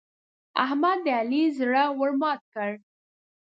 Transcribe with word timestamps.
احمد 0.63 0.99
د 1.05 1.07
علي 1.19 1.43
زړه 1.59 1.83
ور 1.97 2.11
مات 2.21 2.41
کړ. 2.53 2.71